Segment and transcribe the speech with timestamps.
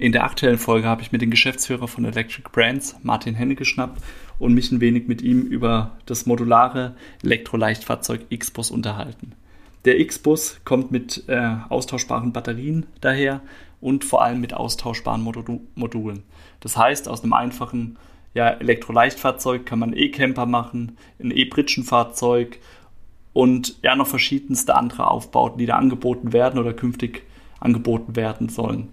[0.00, 4.00] In der aktuellen Folge habe ich mir den Geschäftsführer von Electric Brands, Martin Henne, geschnappt
[4.38, 6.94] und mich ein wenig mit ihm über das modulare
[7.24, 9.32] Elektroleichtfahrzeug X-Bus unterhalten.
[9.84, 13.40] Der X-Bus kommt mit äh, austauschbaren Batterien daher
[13.80, 16.22] und vor allem mit austauschbaren Modu Modulen.
[16.60, 17.96] Das heißt, aus einem einfachen
[18.34, 22.60] ja, Elektroleichtfahrzeug kann man E-Camper machen, ein E-Pritschenfahrzeug
[23.32, 27.24] und ja noch verschiedenste andere Aufbauten, die da angeboten werden oder künftig
[27.58, 28.92] angeboten werden sollen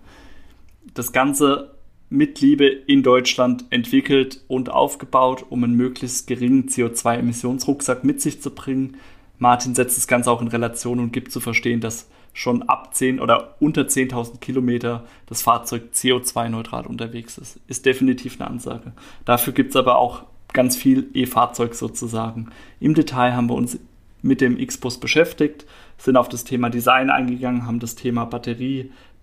[0.96, 1.76] das Ganze
[2.10, 8.52] mit Liebe in Deutschland entwickelt und aufgebaut, um einen möglichst geringen CO2-Emissionsrucksack mit sich zu
[8.52, 8.98] bringen.
[9.38, 13.20] Martin setzt das Ganze auch in Relation und gibt zu verstehen, dass schon ab 10
[13.20, 17.60] oder unter 10.000 Kilometer das Fahrzeug CO2-neutral unterwegs ist.
[17.68, 18.92] Ist definitiv eine Ansage.
[19.24, 22.50] Dafür gibt es aber auch ganz viel E-Fahrzeug sozusagen.
[22.80, 23.80] Im Detail haben wir uns
[24.22, 25.66] mit dem X-Bus beschäftigt,
[25.98, 28.26] sind auf das Thema Design eingegangen, haben das Thema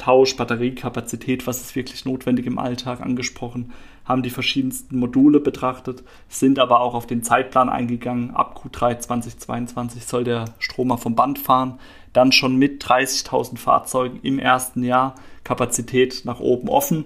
[0.02, 3.72] Batterietausch, Batteriekapazität, was ist wirklich notwendig im Alltag angesprochen,
[4.04, 8.32] haben die verschiedensten Module betrachtet, sind aber auch auf den Zeitplan eingegangen.
[8.32, 11.78] Ab Q3 2022 soll der Stromer vom Band fahren.
[12.12, 15.14] Dann schon mit 30.000 Fahrzeugen im ersten Jahr
[15.44, 17.04] Kapazität nach oben offen,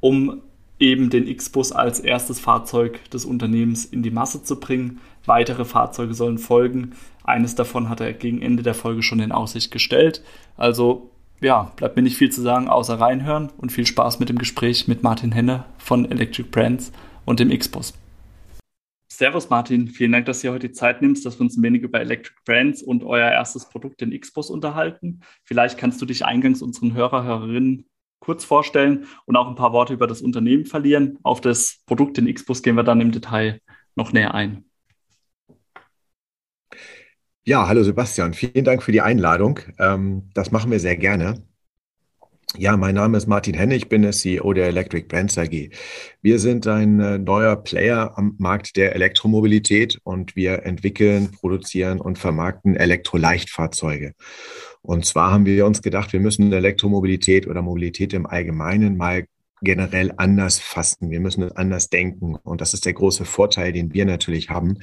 [0.00, 0.42] um
[0.78, 5.00] eben den X-Bus als erstes Fahrzeug des Unternehmens in die Masse zu bringen.
[5.24, 6.92] Weitere Fahrzeuge sollen folgen.
[7.24, 10.22] Eines davon hat er gegen Ende der Folge schon in Aussicht gestellt.
[10.56, 11.11] Also
[11.42, 14.88] ja, bleibt mir nicht viel zu sagen, außer reinhören und viel Spaß mit dem Gespräch
[14.88, 16.92] mit Martin Henne von Electric Brands
[17.24, 17.94] und dem X-Bus.
[19.08, 21.82] Servus Martin, vielen Dank, dass du heute die Zeit nimmst, dass wir uns ein wenig
[21.82, 25.20] über Electric Brands und euer erstes Produkt, den X-Bus, unterhalten.
[25.44, 27.86] Vielleicht kannst du dich eingangs unseren Hörer, Hörerinnen
[28.20, 31.18] kurz vorstellen und auch ein paar Worte über das Unternehmen verlieren.
[31.24, 33.60] Auf das Produkt, den X-Bus, gehen wir dann im Detail
[33.96, 34.64] noch näher ein.
[37.44, 39.58] Ja, hallo Sebastian, vielen Dank für die Einladung.
[39.80, 41.42] Ähm, das machen wir sehr gerne.
[42.56, 45.70] Ja, mein Name ist Martin Henne, ich bin der CEO der Electric Brands AG.
[46.20, 52.16] Wir sind ein äh, neuer Player am Markt der Elektromobilität und wir entwickeln, produzieren und
[52.16, 54.12] vermarkten Elektroleichtfahrzeuge.
[54.80, 59.24] Und zwar haben wir uns gedacht, wir müssen Elektromobilität oder Mobilität im Allgemeinen mal
[59.62, 61.10] generell anders fassen.
[61.10, 62.36] Wir müssen es anders denken.
[62.36, 64.78] Und das ist der große Vorteil, den wir natürlich haben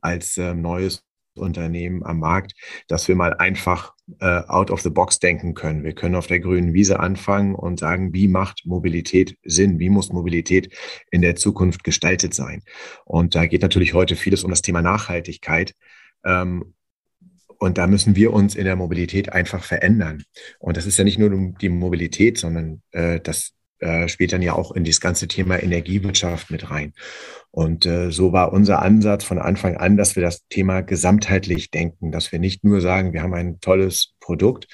[0.00, 1.04] als äh, neues
[1.36, 2.54] Unternehmen am Markt,
[2.88, 5.84] dass wir mal einfach äh, out of the box denken können.
[5.84, 9.78] Wir können auf der grünen Wiese anfangen und sagen, wie macht Mobilität Sinn?
[9.78, 10.74] Wie muss Mobilität
[11.10, 12.62] in der Zukunft gestaltet sein?
[13.04, 15.74] Und da geht natürlich heute vieles um das Thema Nachhaltigkeit.
[16.24, 16.74] Ähm,
[17.58, 20.24] und da müssen wir uns in der Mobilität einfach verändern.
[20.58, 21.30] Und das ist ja nicht nur
[21.60, 26.50] die Mobilität, sondern äh, das äh, spielt dann ja auch in das ganze Thema Energiewirtschaft
[26.50, 26.94] mit rein.
[27.50, 32.10] Und äh, so war unser Ansatz von Anfang an, dass wir das Thema gesamtheitlich denken,
[32.10, 34.66] dass wir nicht nur sagen, wir haben ein tolles Produkt,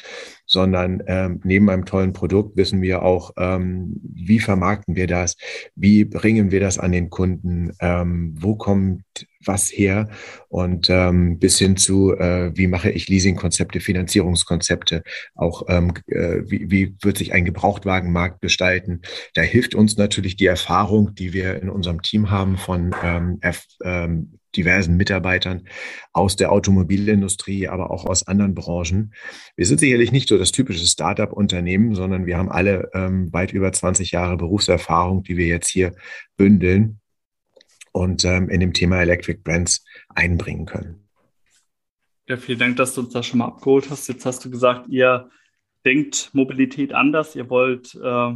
[0.50, 5.36] sondern ähm, neben einem tollen Produkt wissen wir auch, ähm, wie vermarkten wir das,
[5.76, 9.04] wie bringen wir das an den Kunden, ähm, wo kommt
[9.44, 10.10] was her?
[10.48, 15.04] Und ähm, bis hin zu, äh, wie mache ich Leasingkonzepte, Finanzierungskonzepte,
[15.36, 19.02] auch ähm, äh, wie, wie wird sich ein Gebrauchtwagenmarkt gestalten.
[19.34, 23.38] Da hilft uns natürlich die Erfahrung, die wir in unserem Team haben von ähm,
[23.84, 25.68] ähm, diversen Mitarbeitern
[26.12, 29.14] aus der Automobilindustrie, aber auch aus anderen Branchen.
[29.56, 33.72] Wir sind sicherlich nicht so das typische Startup-Unternehmen, sondern wir haben alle ähm, weit über
[33.72, 35.94] 20 Jahre Berufserfahrung, die wir jetzt hier
[36.36, 37.00] bündeln
[37.92, 41.08] und ähm, in dem Thema Electric Brands einbringen können.
[42.26, 44.08] Ja, vielen Dank, dass du uns da schon mal abgeholt hast.
[44.08, 45.28] Jetzt hast du gesagt, ihr
[45.84, 48.34] denkt Mobilität anders, ihr wollt äh,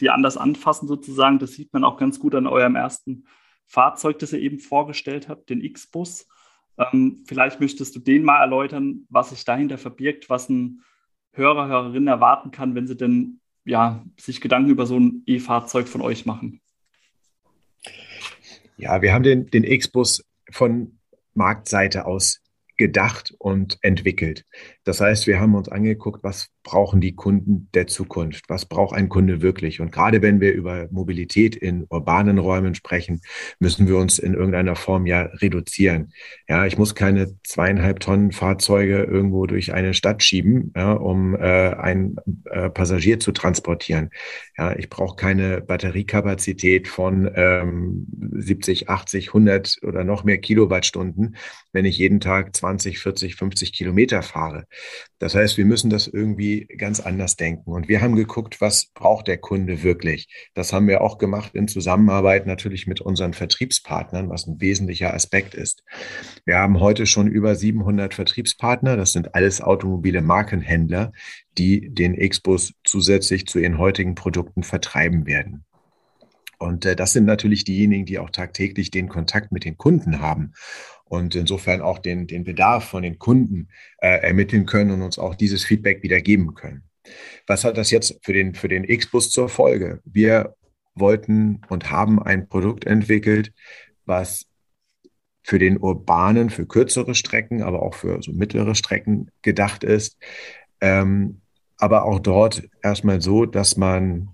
[0.00, 1.38] die anders anfassen sozusagen.
[1.38, 3.24] Das sieht man auch ganz gut an eurem ersten
[3.72, 6.28] Fahrzeug, das ihr eben vorgestellt habt, den X-Bus.
[6.76, 10.82] Ähm, vielleicht möchtest du den mal erläutern, was sich dahinter verbirgt, was ein
[11.32, 16.02] Hörer, Hörerin erwarten kann, wenn sie denn ja, sich Gedanken über so ein E-Fahrzeug von
[16.02, 16.60] euch machen.
[18.76, 20.98] Ja, wir haben den, den X-Bus von
[21.32, 22.41] Marktseite aus
[22.76, 24.44] gedacht und entwickelt.
[24.84, 28.44] Das heißt, wir haben uns angeguckt, was brauchen die Kunden der Zukunft?
[28.48, 29.80] Was braucht ein Kunde wirklich?
[29.80, 33.20] Und gerade wenn wir über Mobilität in urbanen Räumen sprechen,
[33.58, 36.12] müssen wir uns in irgendeiner Form ja reduzieren.
[36.48, 41.74] Ja, ich muss keine zweieinhalb Tonnen Fahrzeuge irgendwo durch eine Stadt schieben, ja, um äh,
[41.74, 44.10] ein äh, Passagier zu transportieren.
[44.56, 51.36] Ja, ich brauche keine Batteriekapazität von ähm, 70, 80, 100 oder noch mehr Kilowattstunden,
[51.72, 54.66] wenn ich jeden Tag 20, 40, 50 Kilometer fahre.
[55.18, 57.72] Das heißt, wir müssen das irgendwie ganz anders denken.
[57.72, 60.28] Und wir haben geguckt, was braucht der Kunde wirklich?
[60.54, 65.54] Das haben wir auch gemacht in Zusammenarbeit natürlich mit unseren Vertriebspartnern, was ein wesentlicher Aspekt
[65.54, 65.82] ist.
[66.44, 68.96] Wir haben heute schon über 700 Vertriebspartner.
[68.96, 71.10] Das sind alles automobile Markenhändler,
[71.58, 75.64] die den X-Bus zusätzlich zu ihren heutigen Produkten vertreiben werden.
[76.58, 80.52] Und äh, das sind natürlich diejenigen, die auch tagtäglich den Kontakt mit den Kunden haben
[81.12, 83.68] und insofern auch den, den Bedarf von den Kunden
[83.98, 86.84] äh, ermitteln können und uns auch dieses Feedback wieder geben können.
[87.46, 90.00] Was hat das jetzt für den, für den X-Bus zur Folge?
[90.06, 90.54] Wir
[90.94, 93.52] wollten und haben ein Produkt entwickelt,
[94.06, 94.46] was
[95.42, 100.16] für den urbanen, für kürzere Strecken, aber auch für so mittlere Strecken gedacht ist.
[100.80, 101.42] Ähm,
[101.76, 104.30] aber auch dort erstmal so, dass man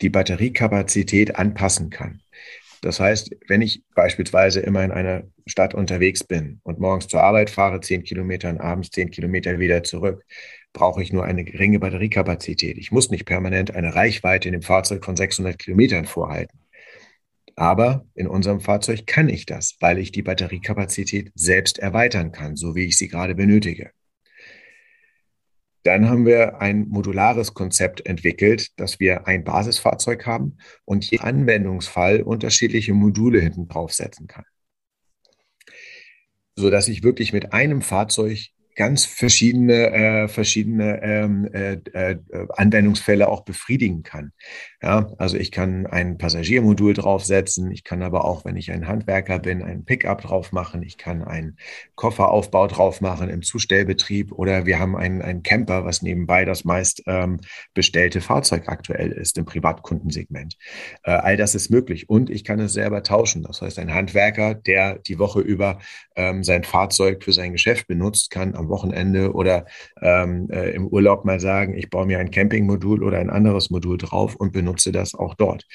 [0.00, 2.20] die Batteriekapazität anpassen kann.
[2.82, 7.50] Das heißt, wenn ich beispielsweise immer in einer Stadt unterwegs bin und morgens zur Arbeit
[7.50, 10.24] fahre, zehn Kilometer und abends zehn Kilometer wieder zurück,
[10.72, 12.76] brauche ich nur eine geringe Batteriekapazität.
[12.78, 16.58] Ich muss nicht permanent eine Reichweite in dem Fahrzeug von 600 Kilometern vorhalten.
[17.54, 22.74] Aber in unserem Fahrzeug kann ich das, weil ich die Batteriekapazität selbst erweitern kann, so
[22.74, 23.92] wie ich sie gerade benötige.
[25.86, 32.22] Dann haben wir ein modulares Konzept entwickelt, dass wir ein Basisfahrzeug haben und je Anwendungsfall
[32.22, 34.44] unterschiedliche Module hinten draufsetzen kann.
[36.56, 42.18] So dass ich wirklich mit einem Fahrzeug ganz verschiedene, äh, verschiedene ähm, äh, äh,
[42.56, 44.32] Anwendungsfälle auch befriedigen kann.
[44.82, 49.38] Ja, also ich kann ein Passagiermodul draufsetzen, ich kann aber auch, wenn ich ein Handwerker
[49.38, 51.56] bin, ein Pickup drauf machen, ich kann einen
[51.94, 57.02] Kofferaufbau drauf machen im Zustellbetrieb oder wir haben einen, einen Camper, was nebenbei das meist
[57.06, 57.40] ähm,
[57.72, 60.56] bestellte Fahrzeug aktuell ist im Privatkundensegment.
[61.02, 63.42] Äh, all das ist möglich und ich kann es selber tauschen.
[63.42, 65.78] Das heißt, ein Handwerker, der die Woche über
[66.14, 69.66] ähm, sein Fahrzeug für sein Geschäft benutzt, kann am Wochenende oder
[70.00, 73.98] ähm, äh, im Urlaub mal sagen, ich baue mir ein Campingmodul oder ein anderes Modul
[73.98, 75.66] drauf und benutze das auch dort.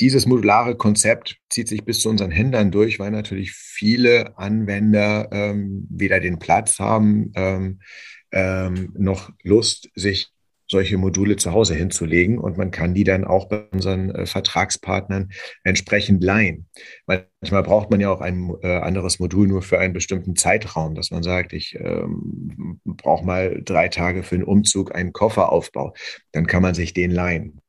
[0.00, 5.86] Dieses modulare Konzept zieht sich bis zu unseren Händlern durch, weil natürlich viele Anwender ähm,
[5.90, 7.80] weder den Platz haben, ähm,
[8.32, 10.32] ähm, noch Lust, sich
[10.72, 15.30] solche Module zu Hause hinzulegen und man kann die dann auch bei unseren äh, Vertragspartnern
[15.62, 16.66] entsprechend leihen.
[17.06, 21.10] Manchmal braucht man ja auch ein äh, anderes Modul nur für einen bestimmten Zeitraum, dass
[21.10, 25.94] man sagt, ich ähm, brauche mal drei Tage für einen Umzug einen Kofferaufbau.
[26.32, 27.60] Dann kann man sich den leihen.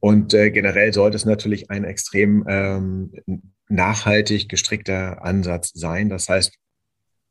[0.00, 3.12] Und äh, generell sollte es natürlich ein extrem ähm,
[3.68, 6.08] nachhaltig gestrickter Ansatz sein.
[6.08, 6.56] Das heißt,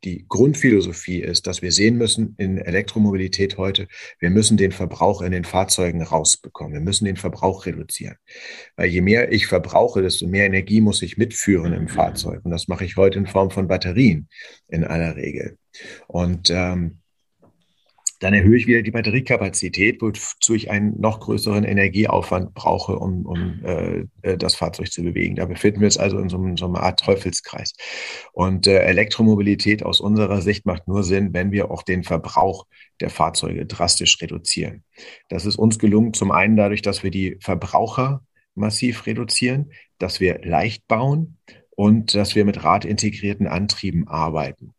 [0.04, 3.88] die Grundphilosophie ist, dass wir sehen müssen in Elektromobilität heute,
[4.20, 6.74] wir müssen den Verbrauch in den Fahrzeugen rausbekommen.
[6.74, 8.18] Wir müssen den Verbrauch reduzieren.
[8.76, 12.42] Weil je mehr ich verbrauche, desto mehr Energie muss ich mitführen im Fahrzeug.
[12.44, 14.28] Und das mache ich heute in Form von Batterien
[14.68, 15.58] in aller Regel.
[16.08, 17.00] Und ähm,
[18.24, 23.60] dann erhöhe ich wieder die Batteriekapazität, wozu ich einen noch größeren Energieaufwand brauche, um, um
[23.66, 25.36] äh, äh, das Fahrzeug zu bewegen.
[25.36, 27.74] Da befinden wir uns also in so, so einer Art Teufelskreis.
[28.32, 32.66] Und äh, Elektromobilität aus unserer Sicht macht nur Sinn, wenn wir auch den Verbrauch
[33.02, 34.86] der Fahrzeuge drastisch reduzieren.
[35.28, 38.24] Das ist uns gelungen, zum einen dadurch, dass wir die Verbraucher
[38.56, 41.40] massiv reduzieren, dass wir leicht bauen
[41.72, 44.74] und dass wir mit radintegrierten Antrieben arbeiten.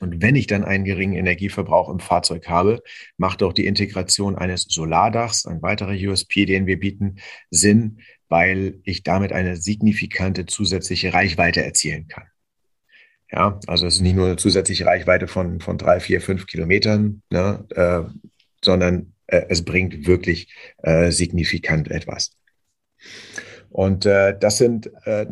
[0.00, 2.82] Und wenn ich dann einen geringen Energieverbrauch im Fahrzeug habe,
[3.16, 7.16] macht auch die Integration eines Solardachs, ein weiterer USP, den wir bieten,
[7.50, 12.24] Sinn, weil ich damit eine signifikante zusätzliche Reichweite erzielen kann.
[13.30, 17.22] Ja, also es ist nicht nur eine zusätzliche Reichweite von, von drei, vier, fünf Kilometern,
[17.30, 18.02] ne, äh,
[18.62, 22.36] sondern äh, es bringt wirklich äh, signifikant etwas.
[23.70, 25.26] Und äh, das sind äh,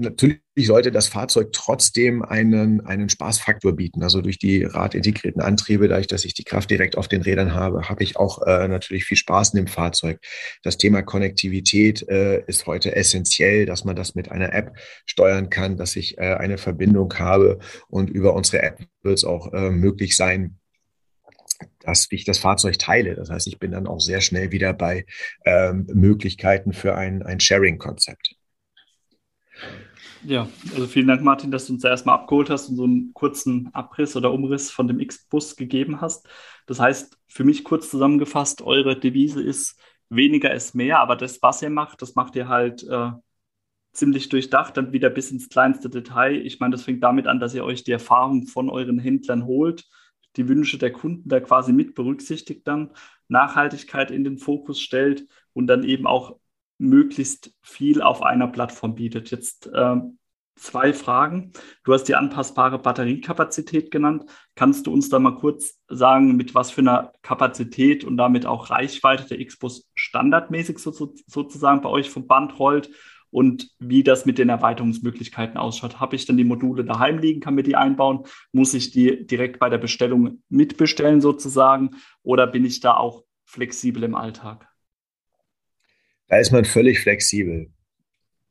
[0.54, 4.02] natürlich sollte das Fahrzeug trotzdem einen, einen Spaßfaktor bieten.
[4.02, 7.88] Also durch die radintegrierten Antriebe, dadurch, dass ich die Kraft direkt auf den Rädern habe,
[7.88, 10.20] habe ich auch äh, natürlich viel Spaß in dem Fahrzeug.
[10.62, 15.78] Das Thema Konnektivität äh, ist heute essentiell, dass man das mit einer App steuern kann,
[15.78, 20.16] dass ich äh, eine Verbindung habe und über unsere App wird es auch äh, möglich
[20.16, 20.58] sein,
[21.80, 23.14] dass ich das Fahrzeug teile.
[23.14, 25.06] Das heißt, ich bin dann auch sehr schnell wieder bei
[25.46, 28.36] ähm, Möglichkeiten für ein, ein Sharing-Konzept.
[30.24, 33.12] Ja, also vielen Dank, Martin, dass du uns da erstmal abgeholt hast und so einen
[33.12, 36.28] kurzen Abriss oder Umriss von dem X-Bus gegeben hast.
[36.66, 41.62] Das heißt, für mich kurz zusammengefasst, eure Devise ist weniger ist mehr, aber das, was
[41.62, 43.10] ihr macht, das macht ihr halt äh,
[43.92, 46.36] ziemlich durchdacht, dann wieder bis ins kleinste Detail.
[46.46, 49.84] Ich meine, das fängt damit an, dass ihr euch die Erfahrung von euren Händlern holt,
[50.36, 52.92] die Wünsche der Kunden da quasi mit berücksichtigt dann,
[53.28, 56.38] Nachhaltigkeit in den Fokus stellt und dann eben auch
[56.82, 59.30] möglichst viel auf einer Plattform bietet.
[59.30, 59.96] Jetzt äh,
[60.56, 61.52] zwei Fragen.
[61.84, 64.24] Du hast die anpassbare Batteriekapazität genannt.
[64.54, 68.70] Kannst du uns da mal kurz sagen, mit was für einer Kapazität und damit auch
[68.70, 72.90] Reichweite der Xbus standardmäßig so, so, sozusagen bei euch vom Band rollt
[73.30, 76.00] und wie das mit den Erweiterungsmöglichkeiten ausschaut.
[76.00, 78.24] Habe ich dann die Module daheim liegen, kann mir die einbauen?
[78.52, 84.02] Muss ich die direkt bei der Bestellung mitbestellen sozusagen oder bin ich da auch flexibel
[84.02, 84.71] im Alltag?
[86.32, 87.70] Da ist man völlig flexibel.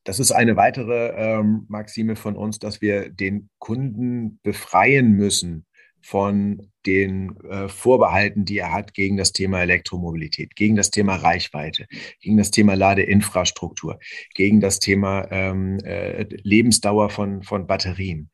[0.03, 5.65] Das ist eine weitere ähm, Maxime von uns, dass wir den Kunden befreien müssen
[5.99, 11.87] von den äh, Vorbehalten, die er hat gegen das Thema Elektromobilität, gegen das Thema Reichweite,
[12.19, 13.97] gegen das Thema Ladeinfrastruktur,
[14.35, 18.29] gegen das Thema ähm, äh, Lebensdauer von, von Batterien.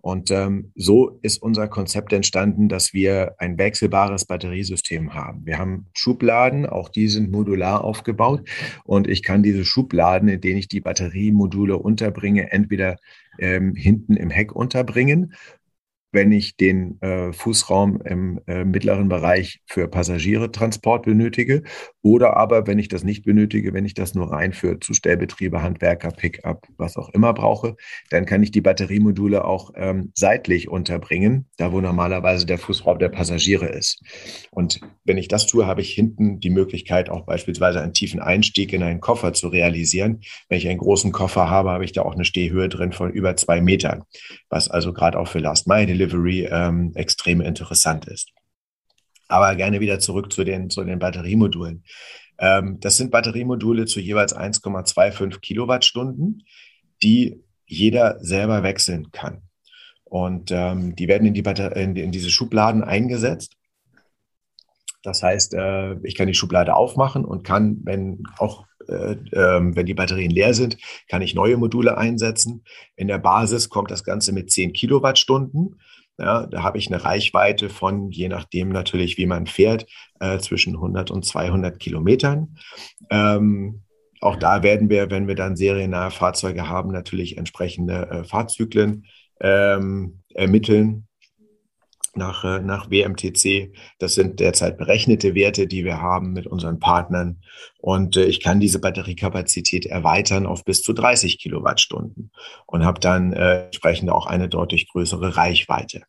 [0.00, 5.44] Und ähm, so ist unser Konzept entstanden, dass wir ein wechselbares Batteriesystem haben.
[5.44, 8.48] Wir haben Schubladen, auch die sind modular aufgebaut.
[8.84, 12.96] Und ich kann diese Schubladen, in denen ich die Batteriemodule unterbringe, entweder
[13.38, 15.34] ähm, hinten im Heck unterbringen
[16.12, 21.62] wenn ich den äh, Fußraum im äh, mittleren Bereich für Passagiertransport benötige
[22.02, 26.10] oder aber, wenn ich das nicht benötige, wenn ich das nur rein für Zustellbetriebe, Handwerker,
[26.10, 27.76] Pickup, was auch immer brauche,
[28.08, 33.10] dann kann ich die Batteriemodule auch ähm, seitlich unterbringen, da wo normalerweise der Fußraum der
[33.10, 34.02] Passagiere ist.
[34.50, 38.72] Und wenn ich das tue, habe ich hinten die Möglichkeit, auch beispielsweise einen tiefen Einstieg
[38.72, 40.20] in einen Koffer zu realisieren.
[40.48, 43.36] Wenn ich einen großen Koffer habe, habe ich da auch eine Stehhöhe drin von über
[43.36, 44.04] zwei Metern,
[44.48, 48.32] was also gerade auch für Last Mile Delivery ähm, extrem interessant ist.
[49.28, 51.84] Aber gerne wieder zurück zu den, zu den Batteriemodulen.
[52.38, 56.42] Ähm, das sind Batteriemodule zu jeweils 1,25 Kilowattstunden,
[57.02, 59.42] die jeder selber wechseln kann.
[60.04, 61.44] Und ähm, die werden in, die
[61.80, 63.56] in, in diese Schubladen eingesetzt.
[65.02, 69.86] Das heißt, äh, ich kann die Schublade aufmachen und kann, wenn auch äh, äh, wenn
[69.86, 70.76] die Batterien leer sind,
[71.08, 72.64] kann ich neue Module einsetzen.
[72.96, 75.80] In der Basis kommt das Ganze mit 10 Kilowattstunden.
[76.18, 79.86] Ja, da habe ich eine Reichweite von, je nachdem natürlich, wie man fährt,
[80.20, 82.58] äh, zwischen 100 und 200 Kilometern.
[83.08, 83.82] Ähm,
[84.20, 89.06] auch da werden wir, wenn wir dann seriennahe Fahrzeuge haben, natürlich entsprechende äh, Fahrzyklen
[89.40, 91.08] ähm, ermitteln
[92.16, 93.72] nach, äh, nach WMTC.
[93.98, 97.42] Das sind derzeit berechnete Werte, die wir haben mit unseren Partnern.
[97.78, 102.32] Und äh, ich kann diese Batteriekapazität erweitern auf bis zu 30 Kilowattstunden
[102.66, 106.02] und habe dann äh, entsprechend auch eine deutlich größere Reichweite.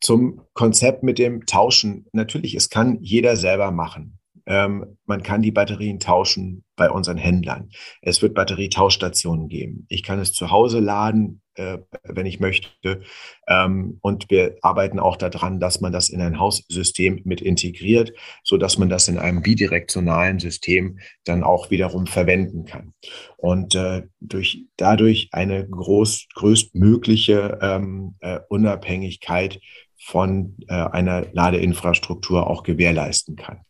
[0.00, 2.06] Zum Konzept mit dem Tauschen.
[2.12, 4.18] Natürlich, es kann jeder selber machen.
[4.46, 7.70] Ähm, man kann die Batterien tauschen bei unseren Händlern.
[8.00, 9.86] Es wird Batterietauschstationen geben.
[9.88, 13.00] Ich kann es zu Hause laden, äh, wenn ich möchte.
[13.48, 18.56] Ähm, und wir arbeiten auch daran, dass man das in ein Haussystem mit integriert, so
[18.56, 22.92] dass man das in einem bidirektionalen System dann auch wiederum verwenden kann.
[23.36, 29.60] Und äh, durch, dadurch eine groß, größtmögliche ähm, äh, Unabhängigkeit
[29.98, 33.60] von äh, einer Ladeinfrastruktur auch gewährleisten kann.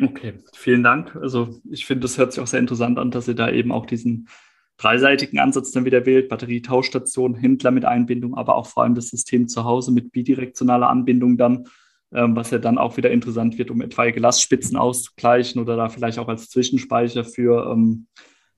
[0.00, 1.16] Okay, vielen Dank.
[1.16, 3.84] Also ich finde, das hört sich auch sehr interessant an, dass ihr da eben auch
[3.84, 4.28] diesen
[4.78, 9.48] dreiseitigen Ansatz dann wieder wählt, Batterietauschstation, Händler mit Einbindung, aber auch vor allem das System
[9.48, 11.68] zu Hause mit bidirektionaler Anbindung dann,
[12.12, 16.18] ähm, was ja dann auch wieder interessant wird, um etwaige Lastspitzen auszugleichen oder da vielleicht
[16.18, 18.06] auch als Zwischenspeicher für ähm,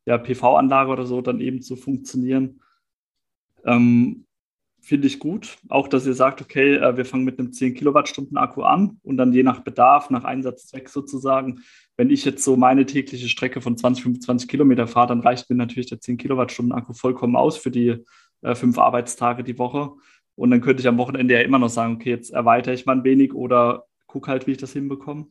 [0.04, 2.60] ja, PV-Anlage oder so dann eben zu funktionieren.
[3.64, 4.26] Ähm,
[4.80, 5.58] finde ich gut.
[5.68, 9.16] Auch, dass ihr sagt, okay, äh, wir fangen mit einem 10 Kilowattstunden Akku an und
[9.16, 11.60] dann je nach Bedarf, nach Einsatzzweck sozusagen,
[11.96, 15.56] wenn ich jetzt so meine tägliche Strecke von 20, 25 Kilometer fahre, dann reicht mir
[15.56, 18.04] natürlich der 10 Kilowattstunden Akku vollkommen aus für die
[18.42, 19.92] äh, fünf Arbeitstage die Woche.
[20.34, 22.96] Und dann könnte ich am Wochenende ja immer noch sagen, okay, jetzt erweitere ich mal
[22.96, 25.26] ein wenig oder gucke halt, wie ich das hinbekomme.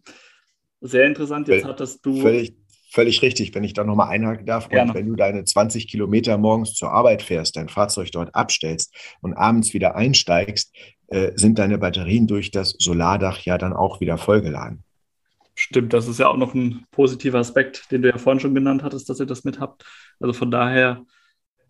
[0.81, 1.47] Sehr interessant.
[1.47, 2.21] Jetzt hattest du.
[2.21, 2.55] Völlig,
[2.91, 4.67] Völlig richtig, wenn ich da nochmal einhaken darf.
[4.67, 4.91] Gerne.
[4.91, 9.35] Und wenn du deine 20 Kilometer morgens zur Arbeit fährst, dein Fahrzeug dort abstellst und
[9.35, 10.75] abends wieder einsteigst,
[11.07, 14.83] äh, sind deine Batterien durch das Solardach ja dann auch wieder vollgeladen.
[15.53, 18.81] Stimmt, das ist ja auch noch ein positiver Aspekt, den du ja vorhin schon genannt
[18.81, 19.83] hattest, dass ihr das mit habt.
[20.19, 21.05] Also von daher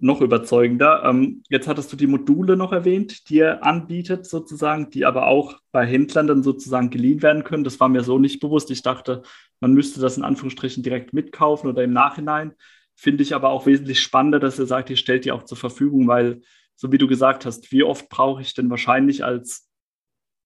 [0.01, 1.03] noch überzeugender.
[1.03, 5.59] Ähm, jetzt hattest du die Module noch erwähnt, die ihr anbietet sozusagen, die aber auch
[5.71, 7.63] bei Händlern dann sozusagen geliehen werden können.
[7.63, 8.71] Das war mir so nicht bewusst.
[8.71, 9.23] Ich dachte,
[9.59, 12.53] man müsste das in Anführungsstrichen direkt mitkaufen oder im Nachhinein.
[12.95, 16.07] finde ich aber auch wesentlich spannender, dass ihr sagt, ihr stellt die auch zur Verfügung,
[16.07, 16.41] weil,
[16.75, 19.69] so wie du gesagt hast, wie oft brauche ich denn wahrscheinlich als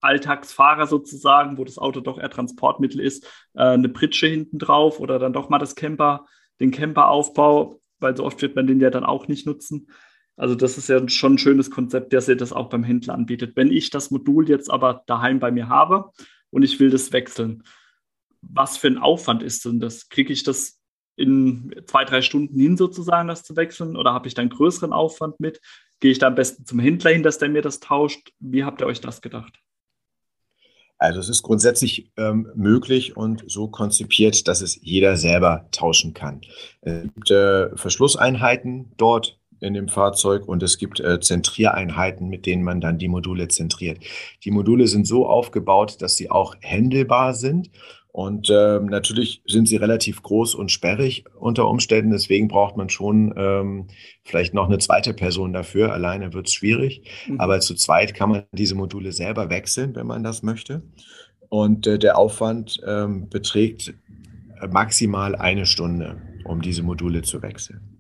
[0.02, 5.18] Alltagsfahrer sozusagen, wo das Auto doch eher Transportmittel ist, äh, eine Pritsche hinten drauf oder
[5.18, 6.26] dann doch mal das Camper,
[6.60, 9.88] den Camperaufbau, weil so oft wird man den ja dann auch nicht nutzen.
[10.36, 13.56] Also das ist ja schon ein schönes Konzept, dass ihr das auch beim Händler anbietet.
[13.56, 16.12] Wenn ich das Modul jetzt aber daheim bei mir habe
[16.52, 17.64] und ich will das wechseln,
[18.42, 20.10] was für ein Aufwand ist denn das?
[20.10, 20.80] Kriege ich das
[21.16, 23.96] in zwei, drei Stunden hin sozusagen, das zu wechseln?
[23.96, 25.62] Oder habe ich da einen größeren Aufwand mit?
[26.00, 28.32] Gehe ich da am besten zum Händler hin, dass der mir das tauscht?
[28.40, 29.63] Wie habt ihr euch das gedacht?
[30.98, 36.42] Also es ist grundsätzlich ähm, möglich und so konzipiert, dass es jeder selber tauschen kann.
[36.82, 42.64] Es gibt äh, Verschlusseinheiten dort in dem Fahrzeug und es gibt äh, Zentriereinheiten, mit denen
[42.64, 44.00] man dann die Module zentriert.
[44.44, 47.70] Die Module sind so aufgebaut, dass sie auch händelbar sind
[48.14, 52.12] und ähm, natürlich sind sie relativ groß und sperrig unter Umständen.
[52.12, 53.88] Deswegen braucht man schon ähm,
[54.24, 55.92] vielleicht noch eine zweite Person dafür.
[55.92, 57.10] Alleine wird es schwierig.
[57.28, 57.40] Mhm.
[57.40, 60.84] Aber zu zweit kann man diese Module selber wechseln, wenn man das möchte.
[61.50, 63.96] Und äh, der Aufwand ähm, beträgt
[64.70, 67.93] maximal eine Stunde, um diese Module zu wechseln.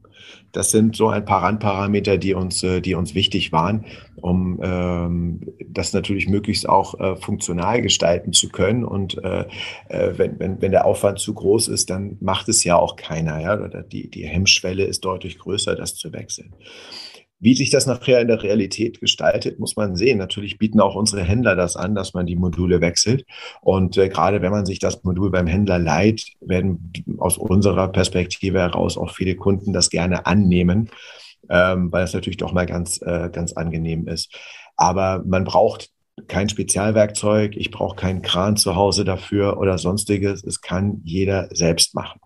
[0.51, 3.85] Das sind so ein paar Randparameter, die uns, äh, die uns wichtig waren,
[4.21, 8.85] um ähm, das natürlich möglichst auch äh, funktional gestalten zu können.
[8.85, 9.45] Und äh,
[9.89, 13.41] äh, wenn, wenn, wenn der Aufwand zu groß ist, dann macht es ja auch keiner.
[13.41, 13.55] Ja?
[13.83, 16.53] Die, die Hemmschwelle ist deutlich größer, das zu wechseln.
[17.39, 20.17] Wie sich das nachher in der Realität gestaltet, muss man sehen.
[20.17, 23.25] Natürlich bieten auch unsere Händler das an, dass man die Module wechselt.
[23.61, 28.59] Und äh, gerade wenn man sich das Modul beim Händler leiht, werden aus unserer Perspektive
[28.59, 30.89] heraus auch viele Kunden das gerne annehmen,
[31.49, 34.33] ähm, weil es natürlich doch mal ganz, äh, ganz angenehm ist.
[34.77, 35.89] Aber man braucht
[36.27, 40.43] kein Spezialwerkzeug, ich brauche keinen Kran zu Hause dafür oder sonstiges.
[40.43, 42.19] Es kann jeder selbst machen.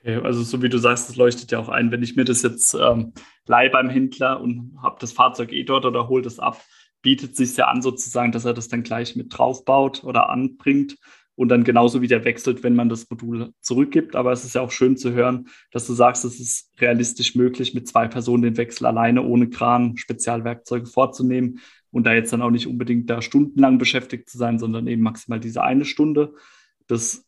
[0.00, 1.90] Okay, also so wie du sagst, das leuchtet ja auch ein.
[1.90, 3.12] Wenn ich mir das jetzt ähm,
[3.46, 6.60] leih beim Händler und habe das Fahrzeug eh dort oder hole das ab,
[7.02, 10.96] bietet sich ja an sozusagen, dass er das dann gleich mit draufbaut oder anbringt
[11.34, 14.16] und dann genauso wieder wechselt, wenn man das Modul zurückgibt.
[14.16, 17.74] Aber es ist ja auch schön zu hören, dass du sagst, es ist realistisch möglich,
[17.74, 22.50] mit zwei Personen den Wechsel alleine ohne Kran, Spezialwerkzeuge vorzunehmen und da jetzt dann auch
[22.50, 26.34] nicht unbedingt da stundenlang beschäftigt zu sein, sondern eben maximal diese eine Stunde.
[26.86, 27.24] Das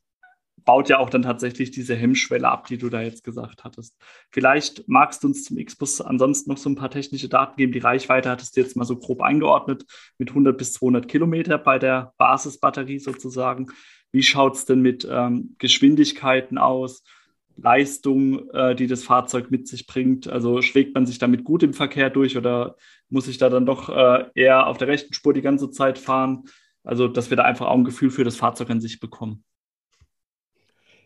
[0.65, 3.97] baut ja auch dann tatsächlich diese Hemmschwelle ab, die du da jetzt gesagt hattest.
[4.31, 7.73] Vielleicht magst du uns zum X-Bus ansonsten noch so ein paar technische Daten geben.
[7.73, 9.85] Die Reichweite hattest du jetzt mal so grob eingeordnet
[10.19, 13.69] mit 100 bis 200 Kilometer bei der Basisbatterie sozusagen.
[14.13, 17.03] Wie schaut es denn mit ähm, Geschwindigkeiten aus?
[17.57, 20.29] Leistung, äh, die das Fahrzeug mit sich bringt.
[20.29, 22.77] Also schlägt man sich damit gut im Verkehr durch oder
[23.09, 26.45] muss ich da dann doch äh, eher auf der rechten Spur die ganze Zeit fahren?
[26.85, 29.45] Also, dass wir da einfach auch ein Gefühl für das Fahrzeug an sich bekommen.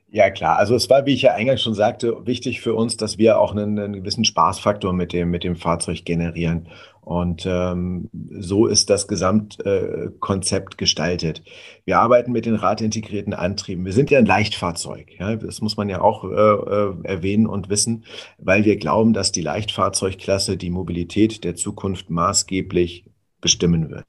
[0.09, 0.57] Ja, klar.
[0.57, 3.51] Also es war, wie ich ja eingangs schon sagte, wichtig für uns, dass wir auch
[3.51, 6.69] einen, einen gewissen Spaßfaktor mit dem, mit dem Fahrzeug generieren.
[7.01, 11.43] Und ähm, so ist das Gesamtkonzept äh, gestaltet.
[11.85, 13.85] Wir arbeiten mit den radintegrierten Antrieben.
[13.85, 15.09] Wir sind ja ein Leichtfahrzeug.
[15.19, 15.35] Ja?
[15.37, 18.05] Das muss man ja auch äh, äh, erwähnen und wissen,
[18.39, 23.05] weil wir glauben, dass die Leichtfahrzeugklasse die Mobilität der Zukunft maßgeblich
[23.41, 24.05] bestimmen wird.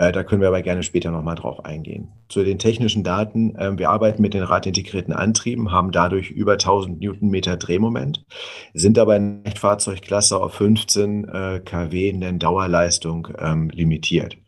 [0.00, 2.08] Äh, da können wir aber gerne später nochmal drauf eingehen.
[2.30, 3.54] Zu den technischen Daten.
[3.56, 8.24] Äh, wir arbeiten mit den radintegrierten Antrieben, haben dadurch über 1000 Newtonmeter Drehmoment,
[8.72, 14.38] sind aber in der Fahrzeugklasse auf 15 äh, kW in der Dauerleistung ähm, limitiert.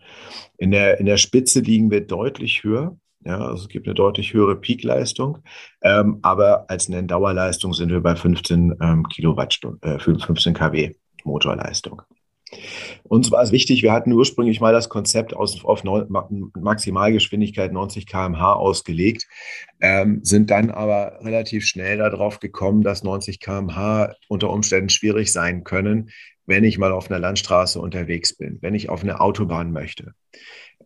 [0.56, 2.96] In der, in der Spitze liegen wir deutlich höher.
[3.22, 5.38] Ja, also es gibt eine deutlich höhere Peakleistung,
[5.82, 12.02] ähm, aber als Nenndauerleistung sind wir bei 15 ähm, Kilowattstunden, äh, 15 kW Motorleistung.
[13.04, 18.54] Uns war es wichtig, wir hatten ursprünglich mal das Konzept aus, auf Maximalgeschwindigkeit 90 km/h
[18.54, 19.26] ausgelegt,
[19.80, 25.64] ähm, sind dann aber relativ schnell darauf gekommen, dass 90 km/h unter Umständen schwierig sein
[25.64, 26.10] können,
[26.46, 30.14] wenn ich mal auf einer Landstraße unterwegs bin, wenn ich auf eine Autobahn möchte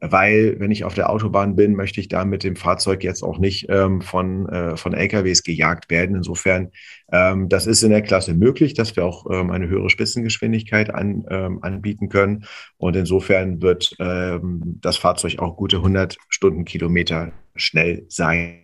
[0.01, 3.39] weil wenn ich auf der Autobahn bin, möchte ich da mit dem Fahrzeug jetzt auch
[3.39, 6.17] nicht ähm, von, äh, von LKWs gejagt werden.
[6.17, 6.71] Insofern,
[7.13, 11.25] ähm, das ist in der Klasse möglich, dass wir auch ähm, eine höhere Spitzengeschwindigkeit an,
[11.31, 12.45] ähm, anbieten können.
[12.77, 18.63] Und insofern wird ähm, das Fahrzeug auch gute 100 Stundenkilometer schnell sein.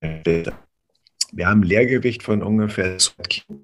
[0.00, 3.61] Wir haben ein Leergewicht von ungefähr 2 Kilo.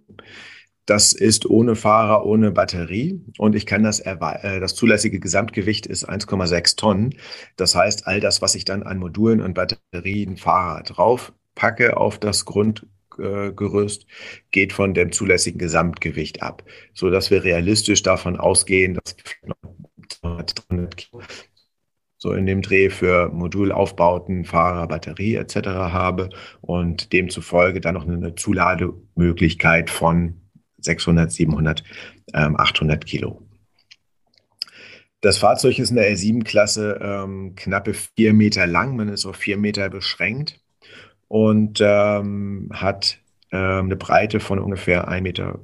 [0.88, 4.16] Das ist ohne Fahrer, ohne Batterie und ich kann das, äh,
[4.59, 7.14] das zulässige Gesamtgewicht ist 1,6 Tonnen.
[7.57, 12.18] Das heißt, all das, was ich dann an Modulen und Batterien, Fahrer drauf packe auf
[12.18, 14.07] das Grundgerüst,
[14.51, 19.14] geht von dem zulässigen Gesamtgewicht ab, so dass wir realistisch davon ausgehen, dass
[20.22, 21.20] 300 Kilo
[22.16, 25.57] so in dem Dreh für Modulaufbauten, Fahrer, Batterie etc.
[25.66, 26.31] habe
[26.62, 30.47] und demzufolge dann noch eine Zulademöglichkeit von
[30.78, 31.82] 600, 700,
[32.34, 33.42] ähm, 800 Kilo.
[35.20, 39.56] Das Fahrzeug ist in der L7-Klasse ähm, knappe vier Meter lang, man ist auf vier
[39.56, 40.60] Meter beschränkt
[41.26, 43.18] und ähm, hat
[43.50, 45.58] ähm, eine Breite von ungefähr 1,69 Meter.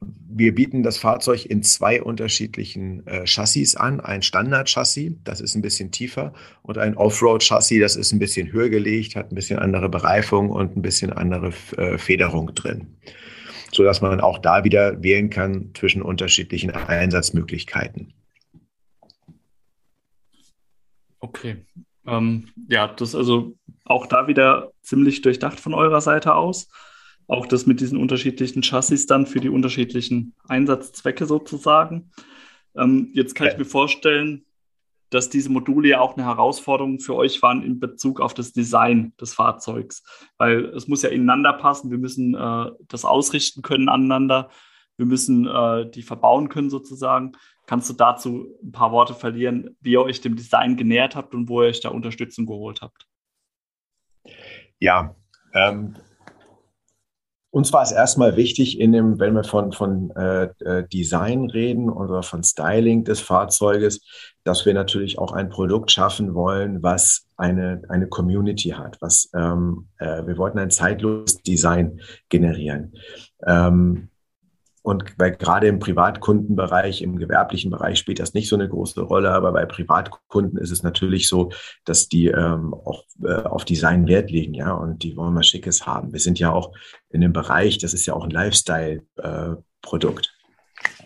[0.00, 4.00] Wir bieten das Fahrzeug in zwei unterschiedlichen äh, Chassis an.
[4.00, 6.32] Ein Standard-Chassis, das ist ein bisschen tiefer,
[6.62, 10.76] und ein Offroad-Chassis, das ist ein bisschen höher gelegt, hat ein bisschen andere Bereifung und
[10.76, 12.98] ein bisschen andere äh, Federung drin,
[13.72, 18.12] sodass man auch da wieder wählen kann zwischen unterschiedlichen Einsatzmöglichkeiten.
[21.18, 21.56] Okay.
[22.06, 26.68] Ähm, ja, das ist also auch da wieder ziemlich durchdacht von eurer Seite aus
[27.28, 32.10] auch das mit diesen unterschiedlichen Chassis dann für die unterschiedlichen Einsatzzwecke sozusagen.
[32.76, 33.52] Ähm, jetzt kann ja.
[33.52, 34.44] ich mir vorstellen,
[35.10, 39.12] dass diese Module ja auch eine Herausforderung für euch waren in Bezug auf das Design
[39.20, 40.02] des Fahrzeugs,
[40.36, 41.90] weil es muss ja ineinander passen.
[41.90, 44.50] Wir müssen äh, das ausrichten können aneinander.
[44.96, 47.32] Wir müssen äh, die verbauen können sozusagen.
[47.66, 51.48] Kannst du dazu ein paar Worte verlieren, wie ihr euch dem Design genähert habt und
[51.48, 53.06] wo ihr euch da Unterstützung geholt habt?
[54.78, 55.14] Ja,
[55.54, 55.94] ähm,
[57.50, 61.88] uns war es erstmal wichtig, in dem, wenn wir von, von äh, äh, Design reden
[61.88, 64.02] oder von Styling des Fahrzeuges,
[64.44, 68.98] dass wir natürlich auch ein Produkt schaffen wollen, was eine, eine Community hat.
[69.00, 72.94] Was, ähm, äh, wir wollten ein zeitloses Design generieren.
[73.46, 74.08] Ähm,
[74.88, 79.32] und weil gerade im Privatkundenbereich, im gewerblichen Bereich spielt das nicht so eine große Rolle,
[79.32, 81.52] aber bei Privatkunden ist es natürlich so,
[81.84, 85.84] dass die ähm, auch äh, auf Design Wert legen, ja, und die wollen mal Schickes
[85.86, 86.14] haben.
[86.14, 86.72] Wir sind ja auch
[87.10, 90.26] in dem Bereich, das ist ja auch ein Lifestyle-Produkt.
[90.26, 91.02] Äh,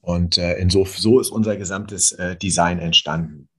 [0.00, 3.50] und äh, inso, so ist unser gesamtes äh, Design entstanden.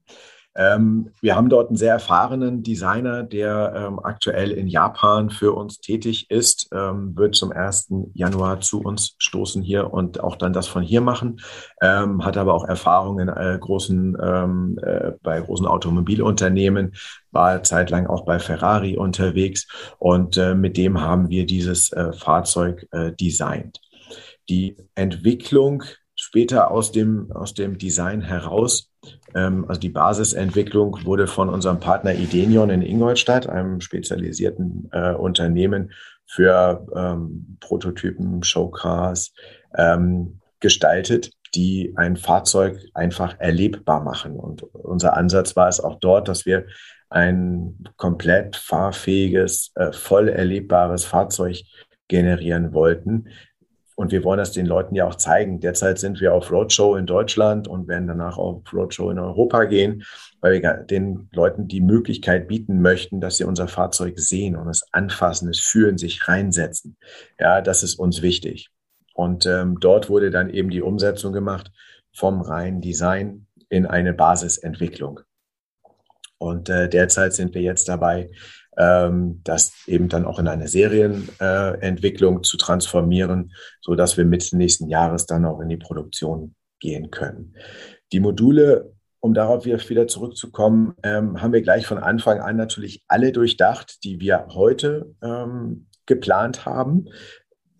[0.56, 5.80] Ähm, wir haben dort einen sehr erfahrenen Designer, der ähm, aktuell in Japan für uns
[5.80, 7.92] tätig ist, ähm, wird zum 1.
[8.14, 11.40] Januar zu uns stoßen hier und auch dann das von hier machen,
[11.82, 16.94] ähm, hat aber auch Erfahrung in äh, großen, ähm, äh, bei großen Automobilunternehmen,
[17.32, 19.66] war zeitlang auch bei Ferrari unterwegs
[19.98, 23.80] und äh, mit dem haben wir dieses äh, Fahrzeug äh, designt.
[24.48, 25.82] Die Entwicklung
[26.16, 28.90] später aus dem, aus dem Design heraus
[29.34, 35.92] also die Basisentwicklung wurde von unserem Partner Idenion in Ingolstadt, einem spezialisierten äh, Unternehmen
[36.26, 39.32] für ähm, Prototypen, Showcars,
[39.76, 44.36] ähm, gestaltet, die ein Fahrzeug einfach erlebbar machen.
[44.36, 46.66] Und unser Ansatz war es auch dort, dass wir
[47.10, 51.62] ein komplett fahrfähiges, äh, voll erlebbares Fahrzeug
[52.08, 53.28] generieren wollten,
[53.96, 55.60] und wir wollen das den Leuten ja auch zeigen.
[55.60, 60.04] Derzeit sind wir auf Roadshow in Deutschland und werden danach auf Roadshow in Europa gehen,
[60.40, 64.84] weil wir den Leuten die Möglichkeit bieten möchten, dass sie unser Fahrzeug sehen und es
[64.92, 66.96] anfassen, es fühlen, sich reinsetzen.
[67.38, 68.70] Ja, das ist uns wichtig.
[69.14, 71.70] Und ähm, dort wurde dann eben die Umsetzung gemacht
[72.12, 75.20] vom reinen Design in eine Basisentwicklung.
[76.38, 78.30] Und äh, derzeit sind wir jetzt dabei,
[78.76, 84.56] ähm, das eben dann auch in eine Serienentwicklung äh, zu transformieren, so dass wir Mitte
[84.56, 87.54] nächsten Jahres dann auch in die Produktion gehen können.
[88.12, 93.32] Die Module, um darauf wieder zurückzukommen, ähm, haben wir gleich von Anfang an natürlich alle
[93.32, 97.08] durchdacht, die wir heute ähm, geplant haben.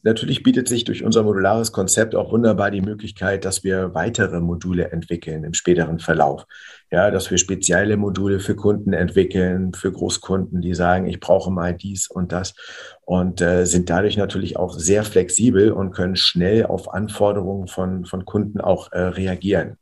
[0.05, 4.90] Natürlich bietet sich durch unser modulares Konzept auch wunderbar die Möglichkeit, dass wir weitere Module
[4.93, 6.45] entwickeln im späteren Verlauf.
[6.90, 11.73] Ja, dass wir spezielle Module für Kunden entwickeln, für Großkunden, die sagen, ich brauche mal
[11.75, 12.55] dies und das
[13.01, 18.27] und äh, sind dadurch natürlich auch sehr flexibel und können schnell auf Anforderungen von, von
[18.27, 19.79] Kunden auch äh, reagieren.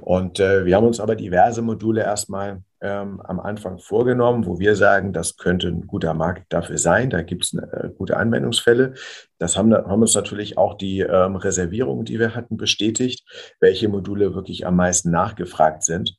[0.00, 4.76] Und äh, wir haben uns aber diverse Module erstmal ähm, am Anfang vorgenommen, wo wir
[4.76, 7.10] sagen, das könnte ein guter Markt dafür sein.
[7.10, 8.94] Da gibt es äh, gute Anwendungsfälle.
[9.38, 13.24] Das haben, haben uns natürlich auch die ähm, Reservierungen, die wir hatten, bestätigt,
[13.60, 16.16] welche Module wirklich am meisten nachgefragt sind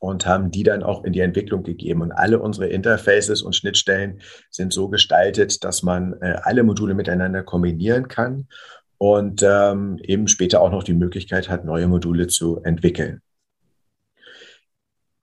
[0.00, 2.02] und haben die dann auch in die Entwicklung gegeben.
[2.02, 7.42] Und alle unsere Interfaces und Schnittstellen sind so gestaltet, dass man äh, alle Module miteinander
[7.42, 8.48] kombinieren kann
[8.98, 13.22] und ähm, eben später auch noch die Möglichkeit hat, neue Module zu entwickeln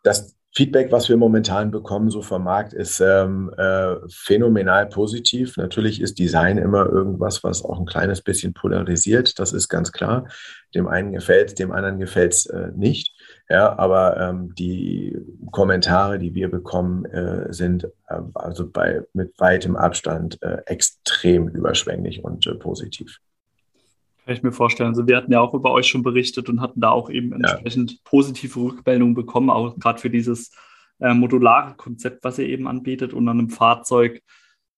[0.05, 5.57] das Feedback, was wir momentan bekommen, so vom Markt, ist ähm, äh, phänomenal positiv.
[5.57, 9.37] Natürlich ist Design immer irgendwas, was auch ein kleines bisschen polarisiert.
[9.37, 10.29] Das ist ganz klar.
[10.73, 13.13] Dem einen gefällt es, dem anderen gefällt es äh, nicht.
[13.49, 15.17] Ja, aber ähm, die
[15.51, 22.23] Kommentare, die wir bekommen, äh, sind äh, also bei mit weitem Abstand äh, extrem überschwänglich
[22.23, 23.19] und äh, positiv.
[24.25, 24.89] Kann ich mir vorstellen.
[24.89, 27.91] Also wir hatten ja auch über euch schon berichtet und hatten da auch eben entsprechend
[27.91, 27.97] ja.
[28.03, 30.51] positive Rückmeldungen bekommen, auch gerade für dieses
[30.99, 34.23] äh, modulare Konzept, was ihr eben anbietet und an einem Fahrzeug,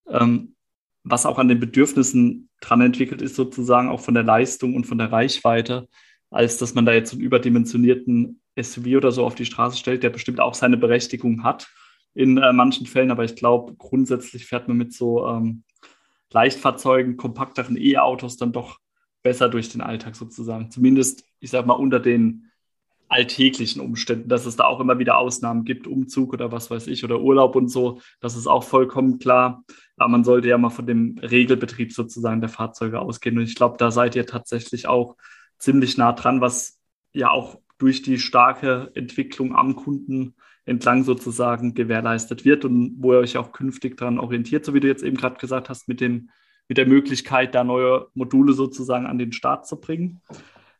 [0.10, 0.56] ähm,
[1.04, 4.98] was auch an den Bedürfnissen dran entwickelt ist, sozusagen auch von der Leistung und von
[4.98, 5.88] der Reichweite,
[6.30, 10.10] als dass man da jetzt einen überdimensionierten SUV oder so auf die Straße stellt, der
[10.10, 11.70] bestimmt auch seine Berechtigung hat
[12.14, 15.64] in äh, manchen Fällen, aber ich glaube, grundsätzlich fährt man mit so ähm,
[16.34, 18.80] Leichtfahrzeugen, kompakteren E-Autos dann doch
[19.28, 20.72] besser durch den Alltag sozusagen.
[20.72, 22.50] Zumindest, ich sag mal, unter den
[23.10, 27.04] alltäglichen Umständen, dass es da auch immer wieder Ausnahmen gibt, Umzug oder was weiß ich,
[27.04, 29.66] oder Urlaub und so, das ist auch vollkommen klar.
[29.98, 33.38] Aber man sollte ja mal von dem Regelbetrieb sozusagen der Fahrzeuge ausgehen.
[33.38, 35.18] Und ich glaube, da seid ihr tatsächlich auch
[35.60, 36.80] ziemlich nah dran, was
[37.12, 43.20] ja auch durch die starke Entwicklung am Kunden entlang sozusagen gewährleistet wird und wo ihr
[43.20, 46.30] euch auch künftig daran orientiert, so wie du jetzt eben gerade gesagt hast, mit dem
[46.68, 50.22] mit der Möglichkeit, da neue Module sozusagen an den Start zu bringen.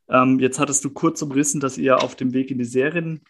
[0.10, 3.22] Ähm, jetzt hattest du kurz umrissen, dass ihr auf dem Weg in die Serien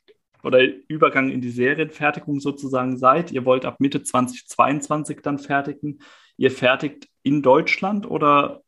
[0.44, 3.32] oder Übergang in die Serienfertigung sozusagen seid.
[3.32, 6.00] Ihr wollt ab Mitte 2022 dann fertigen.
[6.38, 8.62] Ihr fertigt in Deutschland oder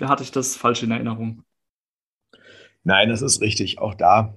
[0.00, 1.44] hatte ich das falsch in Erinnerung?
[2.84, 3.78] Nein, das ist richtig.
[3.78, 4.34] Auch da.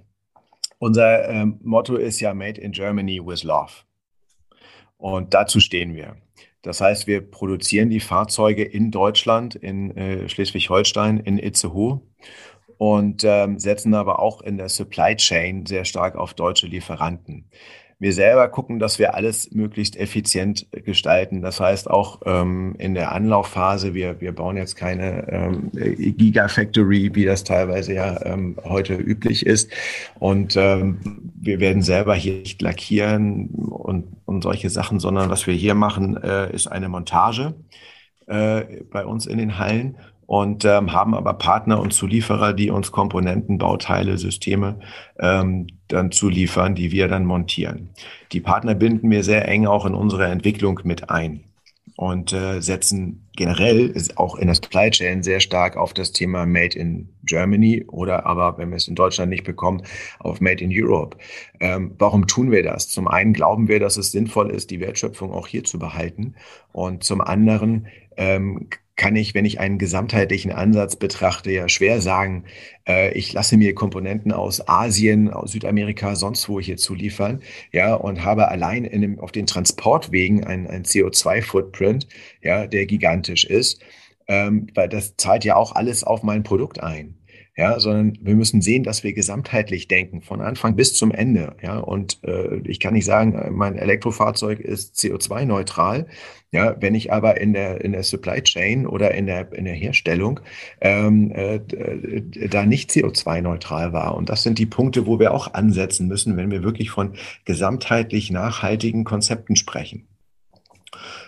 [0.77, 3.71] Unser ähm, Motto ist ja Made in Germany with Love.
[4.97, 6.17] Und dazu stehen wir.
[6.65, 12.01] Das heißt, wir produzieren die Fahrzeuge in Deutschland, in äh, Schleswig-Holstein, in Itzehoe
[12.77, 17.45] und ähm, setzen aber auch in der Supply Chain sehr stark auf deutsche Lieferanten
[17.97, 21.41] wir selber gucken, dass wir alles möglichst effizient gestalten.
[21.41, 27.25] Das heißt auch ähm, in der Anlaufphase, wir, wir bauen jetzt keine ähm, Gigafactory, wie
[27.25, 29.71] das teilweise ja ähm, heute üblich ist.
[30.19, 35.53] Und ähm, wir werden selber hier nicht lackieren und, und solche Sachen, sondern was wir
[35.53, 37.53] hier machen, äh, ist eine Montage
[38.27, 42.91] äh, bei uns in den Hallen und ähm, haben aber Partner und Zulieferer, die uns
[42.91, 44.79] Komponenten, Bauteile, Systeme
[45.19, 47.89] ähm, dann zuliefern, die wir dann montieren.
[48.31, 51.43] Die Partner binden wir sehr eng auch in unsere Entwicklung mit ein
[51.95, 56.77] und äh, setzen generell auch in der Supply Chain sehr stark auf das Thema Made
[56.77, 59.83] in Germany oder aber, wenn wir es in Deutschland nicht bekommen,
[60.19, 61.17] auf Made in Europe.
[61.59, 62.89] Ähm, warum tun wir das?
[62.89, 66.35] Zum einen glauben wir, dass es sinnvoll ist, die Wertschöpfung auch hier zu behalten
[66.71, 72.45] und zum anderen ähm, kann ich, wenn ich einen gesamtheitlichen Ansatz betrachte, ja schwer sagen,
[72.87, 78.23] äh, ich lasse mir Komponenten aus Asien, aus Südamerika, sonst wo hier zuliefern, ja, und
[78.23, 82.07] habe allein in dem, auf den Transportwegen einen, einen CO2-Footprint,
[82.41, 83.81] ja, der gigantisch ist,
[84.27, 87.17] ähm, weil das zahlt ja auch alles auf mein Produkt ein
[87.57, 91.77] ja, sondern wir müssen sehen, dass wir gesamtheitlich denken, von Anfang bis zum Ende, ja,
[91.77, 96.07] und äh, ich kann nicht sagen, äh, mein Elektrofahrzeug ist CO2-neutral,
[96.55, 99.73] ja, wenn ich aber in der, in der Supply Chain oder in der, in der
[99.73, 100.39] Herstellung
[100.79, 101.59] ähm, äh,
[102.47, 104.15] da nicht CO2-neutral war.
[104.15, 108.31] Und das sind die Punkte, wo wir auch ansetzen müssen, wenn wir wirklich von gesamtheitlich
[108.31, 110.07] nachhaltigen Konzepten sprechen.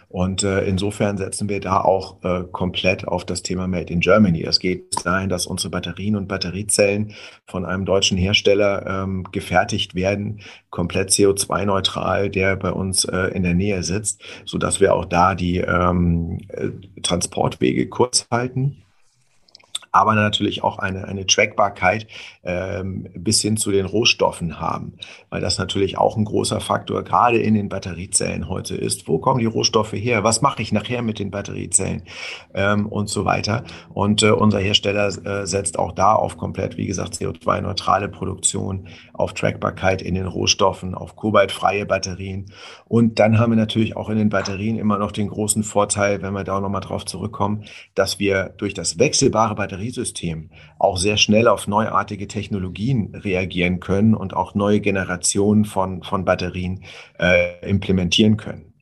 [0.09, 4.43] Und äh, insofern setzen wir da auch äh, komplett auf das Thema Made in Germany.
[4.43, 7.13] Es geht dahin, dass unsere Batterien und Batteriezellen
[7.45, 10.39] von einem deutschen Hersteller ähm, gefertigt werden,
[10.69, 15.35] komplett CO2-neutral, der bei uns äh, in der Nähe sitzt, so dass wir auch da
[15.35, 16.69] die ähm, äh,
[17.01, 18.83] Transportwege kurz halten
[19.97, 22.05] aber natürlich auch eine, eine Trackbarkeit
[22.43, 24.93] ähm, bis hin zu den Rohstoffen haben,
[25.31, 29.07] weil das natürlich auch ein großer Faktor gerade in den Batteriezellen heute ist.
[29.07, 30.23] Wo kommen die Rohstoffe her?
[30.23, 32.03] Was mache ich nachher mit den Batteriezellen
[32.53, 33.63] ähm, und so weiter?
[33.91, 39.33] Und äh, unser Hersteller äh, setzt auch da auf komplett, wie gesagt, CO2-neutrale Produktion, auf
[39.33, 42.51] Trackbarkeit in den Rohstoffen, auf kobaltfreie Batterien.
[42.85, 46.33] Und dann haben wir natürlich auch in den Batterien immer noch den großen Vorteil, wenn
[46.33, 47.63] wir da nochmal drauf zurückkommen,
[47.95, 54.13] dass wir durch das wechselbare Batterie Batteriesystem auch sehr schnell auf neuartige Technologien reagieren können
[54.13, 56.83] und auch neue Generationen von, von Batterien
[57.19, 58.73] äh, implementieren können.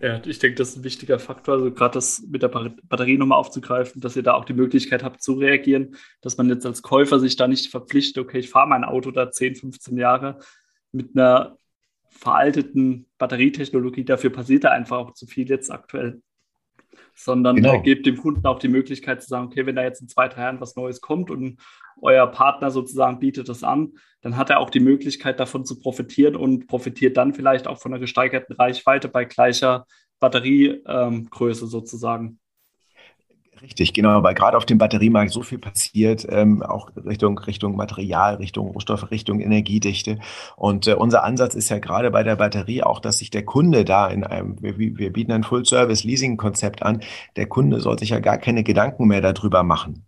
[0.00, 1.54] Ja, ich denke, das ist ein wichtiger Faktor.
[1.54, 5.22] Also gerade das mit der Batterie nochmal aufzugreifen, dass ihr da auch die Möglichkeit habt
[5.22, 8.84] zu reagieren, dass man jetzt als Käufer sich da nicht verpflichtet, okay, ich fahre mein
[8.84, 10.38] Auto da 10, 15 Jahre
[10.92, 11.58] mit einer
[12.10, 14.04] veralteten Batterietechnologie.
[14.04, 16.22] Dafür passiert da einfach auch zu viel jetzt aktuell
[17.14, 17.74] sondern genau.
[17.74, 20.28] äh, gebt dem Kunden auch die Möglichkeit zu sagen, okay, wenn da jetzt in zwei,
[20.28, 21.58] drei Jahren was Neues kommt und
[22.00, 26.36] euer Partner sozusagen bietet das an, dann hat er auch die Möglichkeit davon zu profitieren
[26.36, 29.86] und profitiert dann vielleicht auch von einer gesteigerten Reichweite bei gleicher
[30.20, 32.38] Batteriegröße ähm, sozusagen.
[33.62, 38.36] Richtig, genau, weil gerade auf dem Batteriemarkt so viel passiert, ähm, auch Richtung, Richtung Material,
[38.36, 40.18] Richtung Rohstoffe, Richtung Energiedichte.
[40.56, 43.84] Und äh, unser Ansatz ist ja gerade bei der Batterie auch, dass sich der Kunde
[43.84, 47.00] da in einem, wir, wir bieten ein Full-Service-Leasing-Konzept an,
[47.36, 50.04] der Kunde soll sich ja gar keine Gedanken mehr darüber machen.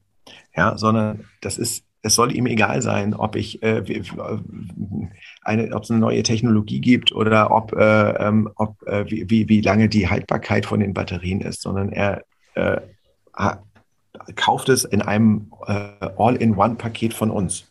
[0.57, 3.83] Ja, sondern das ist, es soll ihm egal sein, ob ich äh,
[5.43, 9.61] eine, ob es eine neue Technologie gibt oder ob, äh, ähm, ob äh, wie, wie
[9.61, 12.23] lange die Haltbarkeit von den Batterien ist, sondern er
[12.55, 12.81] äh,
[14.37, 17.70] kauft es in einem äh, All-in-One-Paket von uns.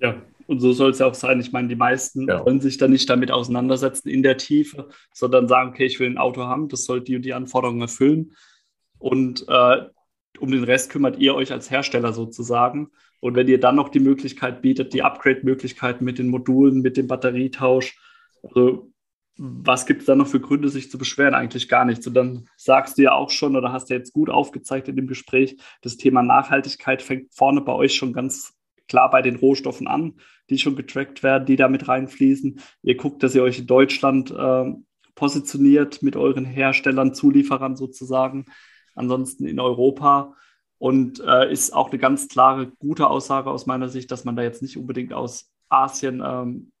[0.00, 0.14] Ja,
[0.46, 1.40] und so soll es ja auch sein.
[1.40, 2.44] Ich meine, die meisten ja.
[2.44, 6.18] wollen sich da nicht damit auseinandersetzen in der Tiefe, sondern sagen, okay, ich will ein
[6.18, 8.32] Auto haben, das soll die und die Anforderungen erfüllen.
[8.98, 9.86] Und äh,
[10.38, 12.90] um den Rest kümmert ihr euch als Hersteller sozusagen.
[13.20, 17.08] Und wenn ihr dann noch die Möglichkeit bietet, die Upgrade-Möglichkeiten mit den Modulen, mit dem
[17.08, 17.98] Batterietausch,
[18.42, 18.90] also
[19.38, 21.34] was gibt es da noch für Gründe, sich zu beschweren?
[21.34, 22.06] Eigentlich gar nichts.
[22.06, 25.06] Und dann sagst du ja auch schon oder hast du jetzt gut aufgezeigt in dem
[25.06, 28.54] Gespräch, das Thema Nachhaltigkeit fängt vorne bei euch schon ganz
[28.88, 30.14] klar bei den Rohstoffen an,
[30.50, 32.60] die schon getrackt werden, die da mit reinfließen.
[32.82, 34.72] Ihr guckt, dass ihr euch in Deutschland äh,
[35.14, 38.46] positioniert mit euren Herstellern, Zulieferern sozusagen,
[38.94, 40.34] ansonsten in Europa.
[40.78, 44.42] Und äh, ist auch eine ganz klare, gute Aussage aus meiner Sicht, dass man da
[44.42, 46.72] jetzt nicht unbedingt aus Asien ähm,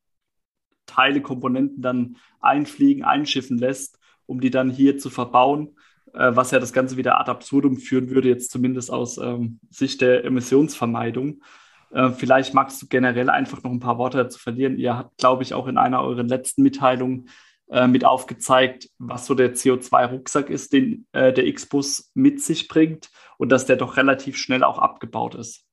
[0.88, 5.76] Teile, Komponenten dann einfliegen, einschiffen lässt, um die dann hier zu verbauen,
[6.14, 10.00] äh, was ja das Ganze wieder ad absurdum führen würde, jetzt zumindest aus ähm, Sicht
[10.00, 11.42] der Emissionsvermeidung.
[11.90, 14.78] Äh, vielleicht magst du generell einfach noch ein paar Worte dazu verlieren.
[14.78, 17.28] Ihr habt, glaube ich, auch in einer eurer letzten Mitteilungen
[17.70, 23.10] äh, mit aufgezeigt, was so der CO2-Rucksack ist, den äh, der X-Bus mit sich bringt
[23.36, 25.67] und dass der doch relativ schnell auch abgebaut ist.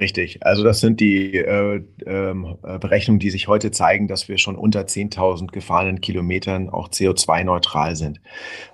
[0.00, 0.44] Richtig.
[0.44, 4.56] Also das sind die äh, ähm, äh, Berechnungen, die sich heute zeigen, dass wir schon
[4.56, 8.20] unter 10.000 gefahrenen Kilometern auch CO2-neutral sind.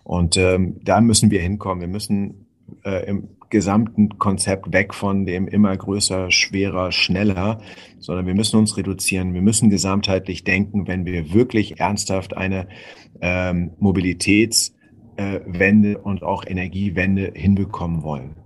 [0.02, 1.82] Und ähm, da müssen wir hinkommen.
[1.82, 2.46] Wir müssen
[2.84, 7.60] äh, im gesamten Konzept weg von dem immer größer, schwerer, schneller,
[7.98, 9.34] sondern wir müssen uns reduzieren.
[9.34, 12.66] Wir müssen gesamtheitlich denken, wenn wir wirklich ernsthaft eine
[13.20, 18.39] ähm, Mobilitätswende und auch Energiewende hinbekommen wollen.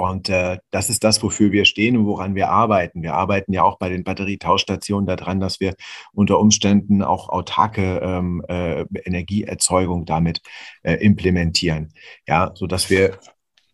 [0.00, 3.02] Und äh, das ist das, wofür wir stehen und woran wir arbeiten.
[3.02, 5.74] Wir arbeiten ja auch bei den Batterietauschstationen daran, dass wir
[6.14, 10.40] unter Umständen auch autarke ähm, äh, Energieerzeugung damit
[10.82, 11.92] äh, implementieren.
[12.26, 13.18] Ja, so wir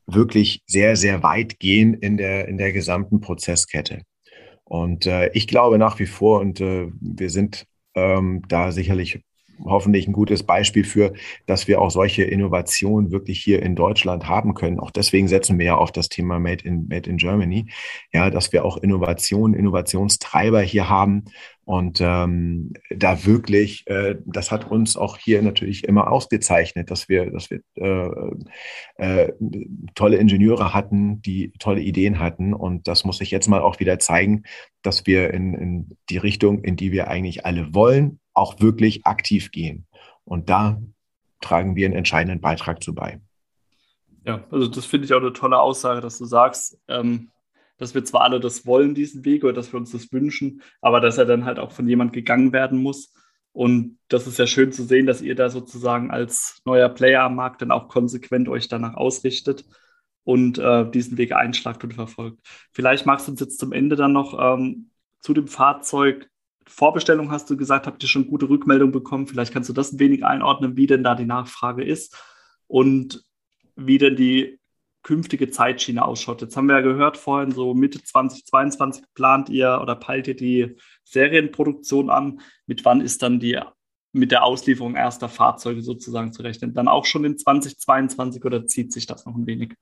[0.06, 4.02] wirklich sehr, sehr weit gehen in der, in der gesamten Prozesskette.
[4.64, 9.20] Und äh, ich glaube nach wie vor, und äh, wir sind ähm, da sicherlich
[9.64, 11.12] hoffentlich ein gutes Beispiel für,
[11.46, 14.80] dass wir auch solche Innovationen wirklich hier in Deutschland haben können.
[14.80, 17.66] Auch deswegen setzen wir ja auf das Thema Made in, Made in Germany.
[18.12, 21.24] Ja, dass wir auch Innovationen, Innovationstreiber hier haben
[21.66, 27.32] und ähm, da wirklich, äh, das hat uns auch hier natürlich immer ausgezeichnet, dass wir,
[27.32, 29.32] dass wir äh, äh,
[29.96, 32.54] tolle Ingenieure hatten, die tolle Ideen hatten.
[32.54, 34.44] Und das muss sich jetzt mal auch wieder zeigen,
[34.82, 39.50] dass wir in, in die Richtung, in die wir eigentlich alle wollen, auch wirklich aktiv
[39.50, 39.86] gehen.
[40.24, 40.80] Und da
[41.40, 43.20] tragen wir einen entscheidenden Beitrag zu bei.
[44.24, 47.30] Ja, also das finde ich auch eine tolle Aussage, dass du sagst, ähm,
[47.78, 51.00] dass wir zwar alle das wollen, diesen Weg, oder dass wir uns das wünschen, aber
[51.00, 53.12] dass er dann halt auch von jemand gegangen werden muss.
[53.52, 57.36] Und das ist ja schön zu sehen, dass ihr da sozusagen als neuer Player am
[57.36, 59.64] Markt dann auch konsequent euch danach ausrichtet
[60.24, 62.38] und äh, diesen Weg einschlagt und verfolgt.
[62.72, 66.28] Vielleicht magst du uns jetzt zum Ende dann noch ähm, zu dem Fahrzeug
[66.68, 69.26] Vorbestellung hast du gesagt, habt ihr schon gute Rückmeldung bekommen.
[69.26, 72.16] Vielleicht kannst du das ein wenig einordnen, wie denn da die Nachfrage ist
[72.66, 73.24] und
[73.76, 74.58] wie denn die
[75.02, 76.42] künftige Zeitschiene ausschaut.
[76.42, 80.76] Jetzt haben wir ja gehört vorhin, so Mitte 2022 plant ihr oder peilt ihr die
[81.04, 82.40] Serienproduktion an.
[82.66, 83.60] Mit wann ist dann die
[84.12, 86.74] mit der Auslieferung erster Fahrzeuge sozusagen zu rechnen?
[86.74, 89.74] Dann auch schon in 2022 oder zieht sich das noch ein wenig?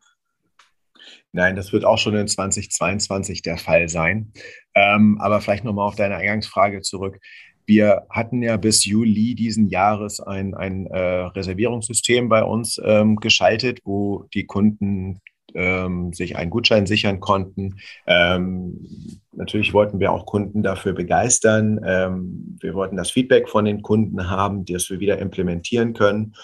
[1.33, 4.33] Nein, das wird auch schon in 2022 der Fall sein.
[4.75, 7.19] Ähm, aber vielleicht nochmal auf deine Eingangsfrage zurück.
[7.67, 13.81] Wir hatten ja bis Juli diesen Jahres ein, ein äh, Reservierungssystem bei uns ähm, geschaltet,
[13.85, 15.21] wo die Kunden
[15.55, 17.77] ähm, sich einen Gutschein sichern konnten.
[18.07, 18.87] Ähm,
[19.33, 21.81] natürlich wollten wir auch Kunden dafür begeistern.
[21.87, 26.35] Ähm, wir wollten das Feedback von den Kunden haben, das wir wieder implementieren können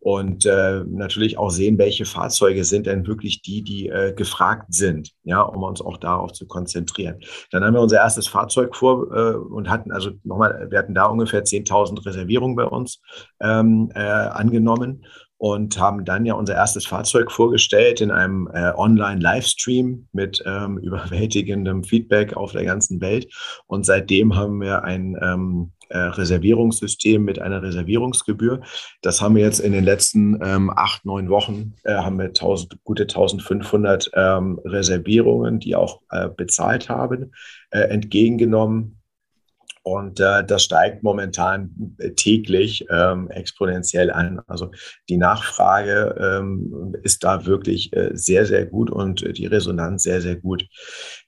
[0.00, 5.12] und äh, natürlich auch sehen, welche Fahrzeuge sind denn wirklich die, die äh, gefragt sind,
[5.24, 7.20] ja, um uns auch darauf zu konzentrieren.
[7.50, 11.04] Dann haben wir unser erstes Fahrzeug vor äh, und hatten also nochmal, wir hatten da
[11.04, 13.00] ungefähr 10.000 Reservierungen bei uns
[13.40, 15.04] ähm, äh, angenommen
[15.36, 21.84] und haben dann ja unser erstes Fahrzeug vorgestellt in einem äh, Online-Livestream mit ähm, überwältigendem
[21.84, 23.32] Feedback auf der ganzen Welt.
[23.66, 28.62] Und seitdem haben wir ein ähm, äh, Reservierungssystem mit einer Reservierungsgebühr.
[29.02, 32.82] Das haben wir jetzt in den letzten ähm, acht, neun Wochen, äh, haben wir 1000,
[32.82, 37.32] gute 1500 ähm, Reservierungen, die auch äh, bezahlt haben,
[37.70, 39.00] äh, entgegengenommen
[39.82, 44.40] und äh, das steigt momentan äh, täglich ähm, exponentiell an.
[44.46, 44.70] Also
[45.08, 50.36] die Nachfrage ähm, ist da wirklich äh, sehr, sehr gut und die Resonanz sehr, sehr
[50.36, 50.66] gut.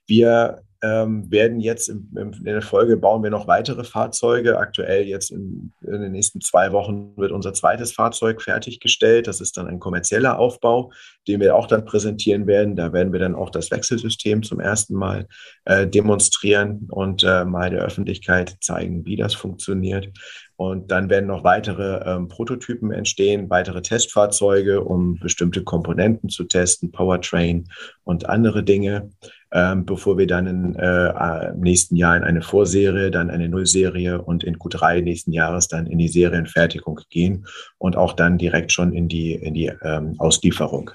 [0.06, 4.58] Wir ähm, werden jetzt in, in, der Folge bauen wir noch weitere Fahrzeuge.
[4.58, 9.28] Aktuell jetzt in, in, den nächsten zwei Wochen wird unser zweites Fahrzeug fertiggestellt.
[9.28, 10.90] Das ist dann ein kommerzieller Aufbau,
[11.28, 12.74] den wir auch dann präsentieren werden.
[12.74, 15.28] Da werden wir dann auch das Wechselsystem zum ersten Mal
[15.66, 20.08] äh, demonstrieren und äh, mal der Öffentlichkeit zeigen, wie das funktioniert.
[20.56, 26.90] Und dann werden noch weitere ähm, Prototypen entstehen, weitere Testfahrzeuge, um bestimmte Komponenten zu testen,
[26.90, 27.68] Powertrain
[28.04, 29.10] und andere Dinge
[29.52, 34.20] ähm, bevor wir dann in, äh, im nächsten Jahr in eine Vorserie, dann eine Nullserie
[34.20, 37.46] und in Q3 nächsten Jahres dann in die Serienfertigung gehen
[37.78, 40.90] und auch dann direkt schon in die, in die ähm, Auslieferung.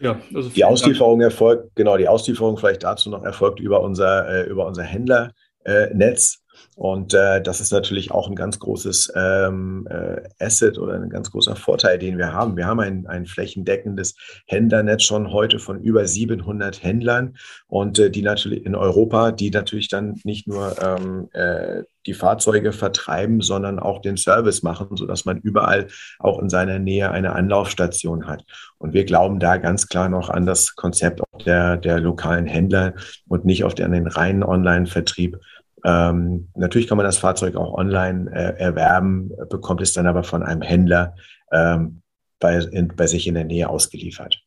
[0.00, 1.30] Ja, also die Auslieferung Dank.
[1.30, 6.39] erfolgt, genau, die Auslieferung vielleicht dazu noch erfolgt über unser, äh, über unser Händlernetz.
[6.76, 11.30] Und äh, das ist natürlich auch ein ganz großes ähm, äh, Asset oder ein ganz
[11.30, 12.56] großer Vorteil, den wir haben.
[12.56, 14.14] Wir haben ein, ein flächendeckendes
[14.46, 17.36] Händlernetz schon heute von über 700 Händlern
[17.66, 22.72] und äh, die natürlich in Europa, die natürlich dann nicht nur ähm, äh, die Fahrzeuge
[22.72, 25.88] vertreiben, sondern auch den Service machen, sodass man überall
[26.18, 28.44] auch in seiner Nähe eine Anlaufstation hat.
[28.78, 32.94] Und wir glauben da ganz klar noch an das Konzept der, der lokalen Händler
[33.28, 35.38] und nicht auf den reinen Online-Vertrieb.
[35.84, 40.42] Ähm, natürlich kann man das Fahrzeug auch online äh, erwerben, bekommt es dann aber von
[40.42, 41.14] einem Händler
[41.52, 42.02] ähm,
[42.38, 44.42] bei, in, bei sich in der Nähe ausgeliefert.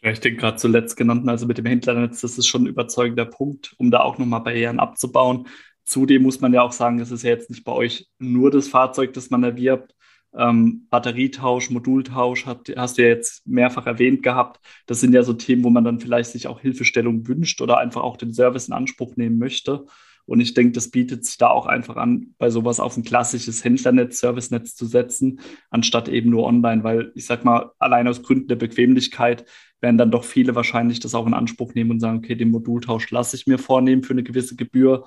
[0.00, 3.24] Ja, ich denke gerade zuletzt genannten, also mit dem Händlernetz, das ist schon ein überzeugender
[3.24, 5.48] Punkt, um da auch nochmal Barrieren abzubauen.
[5.84, 8.68] Zudem muss man ja auch sagen, es ist ja jetzt nicht bei euch nur das
[8.68, 9.94] Fahrzeug, das man erwirbt.
[10.36, 14.60] Ähm, Batterietausch, Modultausch hat, hast du ja jetzt mehrfach erwähnt gehabt.
[14.86, 18.02] Das sind ja so Themen, wo man dann vielleicht sich auch Hilfestellung wünscht oder einfach
[18.02, 19.86] auch den Service in Anspruch nehmen möchte.
[20.28, 23.64] Und ich denke, das bietet sich da auch einfach an, bei sowas auf ein klassisches
[23.64, 28.46] Händlernetz, Servicenetz zu setzen, anstatt eben nur online, weil ich sag mal, allein aus Gründen
[28.46, 29.46] der Bequemlichkeit
[29.80, 33.10] werden dann doch viele wahrscheinlich das auch in Anspruch nehmen und sagen, okay, den Modultausch
[33.10, 35.06] lasse ich mir vornehmen für eine gewisse Gebühr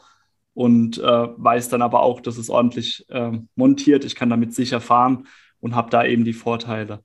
[0.55, 4.81] und äh, weiß dann aber auch, dass es ordentlich äh, montiert, ich kann damit sicher
[4.81, 5.27] fahren
[5.59, 7.03] und habe da eben die Vorteile.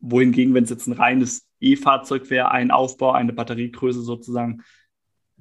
[0.00, 4.62] Wohingegen, wenn es jetzt ein reines E-Fahrzeug wäre, ein Aufbau, eine Batteriegröße sozusagen,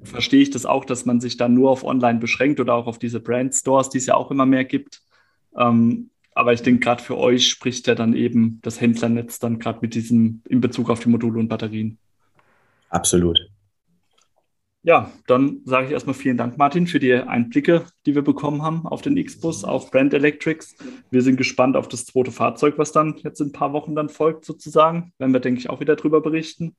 [0.03, 2.99] verstehe ich das auch, dass man sich dann nur auf Online beschränkt oder auch auf
[2.99, 5.01] diese Brand Stores, die es ja auch immer mehr gibt.
[5.57, 9.79] Ähm, aber ich denke, gerade für euch spricht ja dann eben das Händlernetz dann gerade
[9.81, 11.97] mit diesem in Bezug auf die Module und Batterien.
[12.89, 13.39] Absolut.
[14.85, 18.85] Ja, dann sage ich erstmal vielen Dank, Martin, für die Einblicke, die wir bekommen haben
[18.85, 20.75] auf den X-Bus, auf Brand Electrics.
[21.09, 24.09] Wir sind gespannt auf das zweite Fahrzeug, was dann jetzt in ein paar Wochen dann
[24.09, 25.13] folgt, sozusagen.
[25.19, 26.75] Werden wir, denke ich, auch wieder drüber berichten.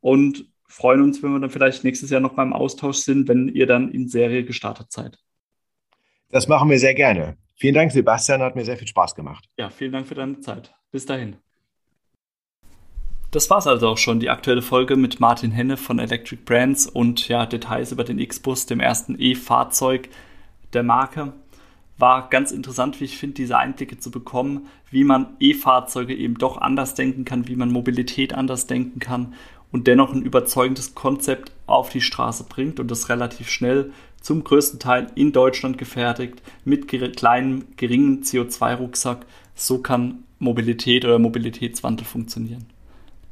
[0.00, 3.66] Und freuen uns, wenn wir dann vielleicht nächstes Jahr noch beim Austausch sind, wenn ihr
[3.66, 5.18] dann in Serie gestartet seid.
[6.30, 7.36] Das machen wir sehr gerne.
[7.56, 9.48] Vielen Dank, Sebastian, hat mir sehr viel Spaß gemacht.
[9.58, 10.74] Ja, vielen Dank für deine Zeit.
[10.90, 11.36] Bis dahin.
[13.30, 17.28] Das war's also auch schon, die aktuelle Folge mit Martin Henne von Electric Brands und
[17.28, 20.08] ja, Details über den X-Bus, dem ersten E-Fahrzeug
[20.72, 21.34] der Marke.
[21.98, 26.56] War ganz interessant, wie ich finde, diese Einblicke zu bekommen, wie man E-Fahrzeuge eben doch
[26.56, 29.34] anders denken kann, wie man Mobilität anders denken kann
[29.72, 34.78] und dennoch ein überzeugendes Konzept auf die Straße bringt und das relativ schnell zum größten
[34.78, 39.26] Teil in Deutschland gefertigt mit kleinem, geringen CO2-Rucksack.
[39.54, 42.66] So kann Mobilität oder Mobilitätswandel funktionieren.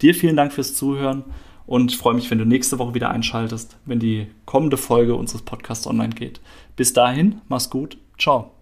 [0.03, 1.25] Dir vielen Dank fürs Zuhören
[1.67, 5.43] und ich freue mich, wenn du nächste Woche wieder einschaltest, wenn die kommende Folge unseres
[5.43, 6.41] Podcasts online geht.
[6.75, 8.60] Bis dahin, mach's gut, ciao.